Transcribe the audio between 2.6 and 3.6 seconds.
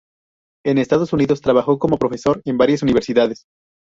universidades.